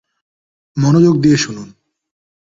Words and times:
মনোযোগ 0.77 1.15
দিয়ে 1.17 1.37
শুনুন। 1.37 1.69